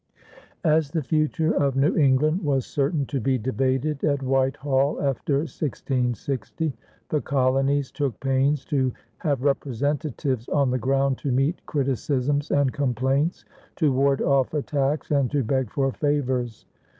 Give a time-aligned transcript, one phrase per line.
[0.65, 6.73] As the future of New England was certain to be debated at Whitehall after 1660,
[7.09, 13.45] the colonies took pains to have representatives on the ground to meet criticisms and complaints,
[13.75, 16.65] to ward off attacks, and to beg for favors.